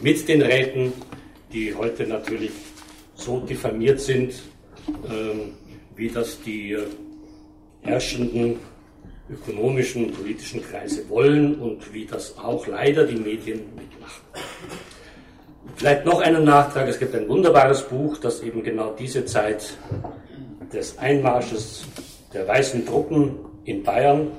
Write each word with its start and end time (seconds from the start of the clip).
mit 0.01 0.27
den 0.27 0.41
Räten, 0.41 0.93
die 1.51 1.73
heute 1.73 2.05
natürlich 2.05 2.51
so 3.15 3.39
diffamiert 3.39 3.99
sind, 3.99 4.33
ähm, 5.09 5.53
wie 5.95 6.09
das 6.09 6.39
die 6.41 6.73
äh, 6.73 6.85
herrschenden 7.81 8.59
ökonomischen 9.29 10.11
politischen 10.11 10.61
Kreise 10.63 11.07
wollen 11.09 11.55
und 11.55 11.93
wie 11.93 12.05
das 12.05 12.37
auch 12.37 12.65
leider 12.67 13.05
die 13.05 13.17
Medien 13.17 13.61
mitmachen. 13.75 14.23
Vielleicht 15.75 16.05
noch 16.05 16.21
einen 16.21 16.43
Nachtrag. 16.43 16.87
Es 16.87 16.97
gibt 16.97 17.13
ein 17.13 17.27
wunderbares 17.27 17.83
Buch, 17.83 18.17
das 18.17 18.41
eben 18.41 18.63
genau 18.63 18.95
diese 18.97 19.25
Zeit 19.25 19.77
des 20.73 20.97
Einmarsches 20.97 21.85
der 22.33 22.47
weißen 22.47 22.85
Truppen 22.85 23.35
in 23.65 23.83
Bayern 23.83 24.31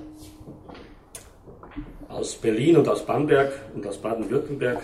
aus 2.08 2.34
Berlin 2.34 2.78
und 2.78 2.88
aus 2.88 3.04
Bamberg 3.04 3.52
und 3.74 3.86
aus 3.86 3.98
Baden-Württemberg 3.98 4.80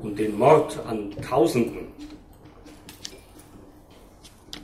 und 0.00 0.18
den 0.18 0.36
Mord 0.36 0.78
an 0.86 1.10
Tausenden 1.22 1.88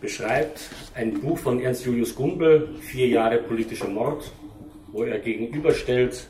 beschreibt. 0.01 0.61
Ein 0.95 1.21
Buch 1.21 1.39
von 1.39 1.61
Ernst 1.61 1.85
Julius 1.85 2.15
Gumbel, 2.15 2.69
Vier 2.81 3.09
Jahre 3.09 3.39
politischer 3.39 3.89
Mord, 3.89 4.33
wo 4.93 5.05
er 5.05 5.19
gegenüberstellt, 5.19 6.27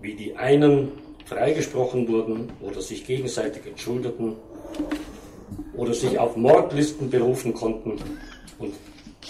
wie 0.00 0.14
die 0.14 0.36
einen 0.36 0.92
freigesprochen 1.26 2.08
wurden 2.08 2.50
oder 2.60 2.80
sich 2.80 3.06
gegenseitig 3.06 3.66
entschuldeten 3.66 4.36
oder 5.74 5.94
sich 5.94 6.18
auf 6.18 6.36
Mordlisten 6.36 7.10
berufen 7.10 7.54
konnten 7.54 7.98
und 8.58 8.74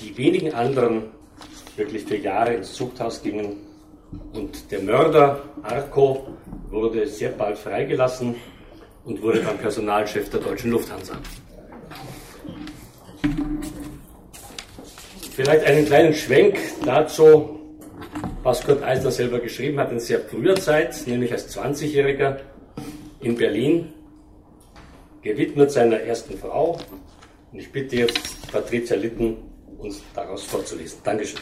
die 0.01 0.17
wenigen 0.17 0.55
anderen 0.55 1.05
wirklich 1.77 2.05
für 2.05 2.17
Jahre 2.17 2.55
ins 2.55 2.73
Zuchthaus 2.73 3.23
gingen. 3.23 3.59
Und 4.33 4.71
der 4.71 4.81
Mörder 4.81 5.43
Arco 5.63 6.27
wurde 6.71 7.07
sehr 7.07 7.31
bald 7.31 7.59
freigelassen 7.59 8.35
und 9.05 9.23
wurde 9.23 9.43
dann 9.43 9.59
Personalchef 9.59 10.31
der 10.31 10.41
deutschen 10.41 10.71
Lufthansa. 10.71 11.15
Vielleicht 15.33 15.65
einen 15.65 15.87
kleinen 15.87 16.15
Schwenk 16.15 16.59
dazu, 16.85 17.60
was 18.43 18.63
Kurt 18.65 18.83
Eisner 18.83 19.11
selber 19.11 19.39
geschrieben 19.39 19.79
hat 19.79 19.93
in 19.93 20.01
sehr 20.01 20.21
früher 20.21 20.57
Zeit, 20.57 21.07
nämlich 21.07 21.33
als 21.33 21.57
20-Jähriger 21.57 22.39
in 23.21 23.37
Berlin, 23.37 23.93
gewidmet 25.23 25.71
seiner 25.71 26.01
ersten 26.01 26.39
Frau. 26.39 26.79
Und 27.53 27.59
ich 27.59 27.71
bitte 27.71 27.97
jetzt 27.97 28.51
Patricia 28.51 28.97
Litten, 28.97 29.37
uns 29.79 30.03
daraus 30.15 30.45
vorzulesen. 30.45 30.99
Dankeschön. 31.05 31.41